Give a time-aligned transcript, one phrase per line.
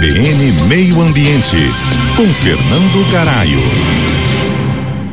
[0.00, 1.58] CBN Meio Ambiente,
[2.16, 3.58] com Fernando Garaio.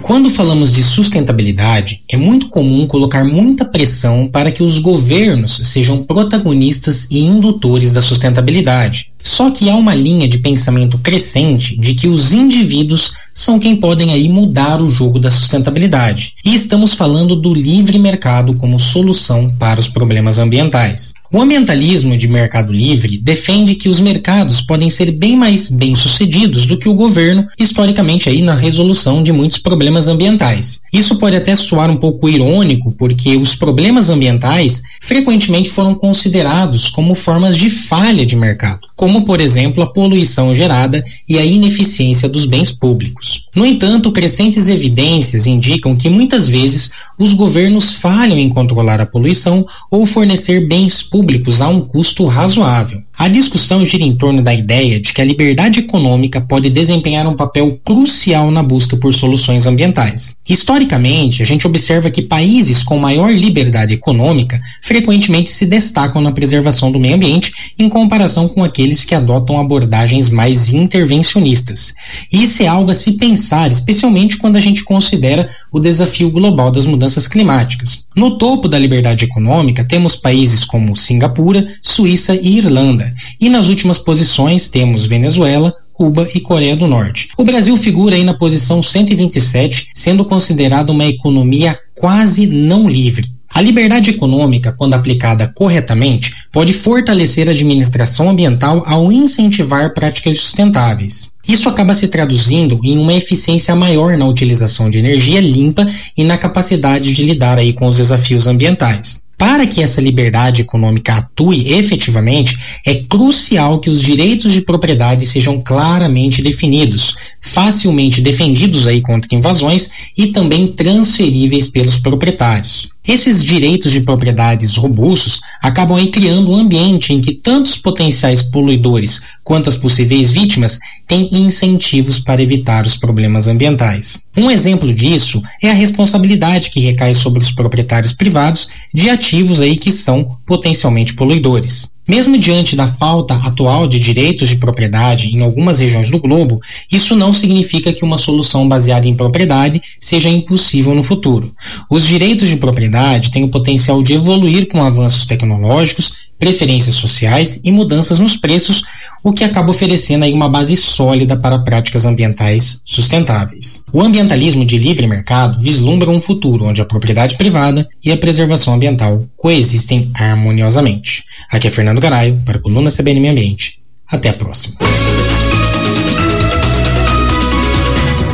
[0.00, 6.02] Quando falamos de sustentabilidade, é muito comum colocar muita pressão para que os governos sejam
[6.02, 9.12] protagonistas e indutores da sustentabilidade.
[9.22, 14.12] Só que há uma linha de pensamento crescente de que os indivíduos são quem podem
[14.12, 16.34] aí mudar o jogo da sustentabilidade.
[16.44, 21.14] E estamos falando do livre mercado como solução para os problemas ambientais.
[21.32, 26.76] O ambientalismo de mercado livre defende que os mercados podem ser bem mais bem-sucedidos do
[26.76, 30.80] que o governo, historicamente aí na resolução de muitos problemas ambientais.
[30.92, 37.14] Isso pode até soar um pouco irônico, porque os problemas ambientais frequentemente foram considerados como
[37.14, 42.44] formas de falha de mercado, como por exemplo a poluição gerada e a ineficiência dos
[42.44, 43.46] bens públicos.
[43.56, 49.64] No entanto, crescentes evidências indicam que muitas vezes os governos falham em controlar a poluição
[49.90, 53.02] ou fornecer bens públicos a um custo razoável.
[53.20, 57.36] A discussão gira em torno da ideia de que a liberdade econômica pode desempenhar um
[57.36, 60.38] papel crucial na busca por soluções ambientais.
[60.48, 66.90] Historicamente, a gente observa que países com maior liberdade econômica frequentemente se destacam na preservação
[66.90, 71.94] do meio ambiente em comparação com aqueles que adotam abordagens mais intervencionistas.
[72.32, 76.86] Isso é algo a se pensar, especialmente quando a gente considera o desafio global das
[76.86, 78.08] mudanças climáticas.
[78.16, 83.98] No topo da liberdade econômica, temos países como Singapura, Suíça e Irlanda, e nas últimas
[83.98, 87.28] posições temos Venezuela, Cuba e Coreia do Norte.
[87.36, 93.28] O Brasil figura aí na posição 127, sendo considerado uma economia quase não livre.
[93.52, 101.32] A liberdade econômica, quando aplicada corretamente, pode fortalecer a administração ambiental ao incentivar práticas sustentáveis.
[101.46, 105.84] Isso acaba se traduzindo em uma eficiência maior na utilização de energia limpa
[106.16, 109.28] e na capacidade de lidar aí com os desafios ambientais.
[109.40, 115.58] Para que essa liberdade econômica atue efetivamente, é crucial que os direitos de propriedade sejam
[115.60, 122.90] claramente definidos, facilmente defendidos aí contra invasões e também transferíveis pelos proprietários.
[123.06, 129.22] Esses direitos de propriedades robustos acabam aí criando um ambiente em que tantos potenciais poluidores
[129.42, 134.26] quanto as possíveis vítimas têm incentivos para evitar os problemas ambientais.
[134.36, 139.76] Um exemplo disso é a responsabilidade que recai sobre os proprietários privados de ativos aí
[139.76, 141.99] que são potencialmente poluidores.
[142.10, 146.58] Mesmo diante da falta atual de direitos de propriedade em algumas regiões do globo,
[146.90, 151.54] isso não significa que uma solução baseada em propriedade seja impossível no futuro.
[151.88, 157.70] Os direitos de propriedade têm o potencial de evoluir com avanços tecnológicos, preferências sociais e
[157.70, 158.82] mudanças nos preços,
[159.22, 163.84] o que acaba oferecendo aí uma base sólida para práticas ambientais sustentáveis.
[163.92, 168.74] O ambientalismo de livre mercado vislumbra um futuro onde a propriedade privada e a preservação
[168.74, 171.22] ambiental coexistem harmoniosamente.
[171.50, 173.80] Aqui é Fernando Garaio, para a coluna CBN Meio Ambiente.
[174.06, 174.76] Até a próxima.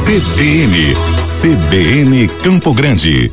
[0.05, 0.95] CBN,
[1.41, 3.33] CBN Campo Grande.